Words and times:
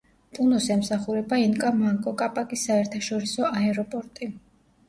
პუნოს 0.35 0.69
ემსახურება 0.75 1.39
ინკა 1.43 1.69
მანკო 1.83 2.13
კაპაკის 2.23 2.65
საერთაშორისო 2.71 3.49
აეროპორტი. 3.61 4.33